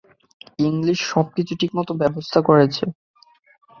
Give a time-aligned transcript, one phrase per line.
[0.59, 2.75] English, সবকিছু ঠিকমতো ব্যবস্থা করেছ?